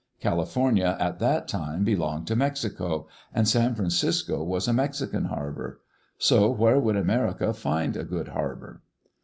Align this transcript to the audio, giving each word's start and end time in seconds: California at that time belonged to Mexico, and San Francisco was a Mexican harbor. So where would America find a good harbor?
California 0.19 0.97
at 0.99 1.19
that 1.19 1.47
time 1.47 1.83
belonged 1.83 2.25
to 2.25 2.35
Mexico, 2.35 3.07
and 3.35 3.47
San 3.47 3.75
Francisco 3.75 4.43
was 4.43 4.67
a 4.67 4.73
Mexican 4.73 5.25
harbor. 5.25 5.79
So 6.17 6.49
where 6.49 6.79
would 6.79 6.95
America 6.97 7.53
find 7.53 7.95
a 7.95 8.03
good 8.03 8.29
harbor? 8.29 8.81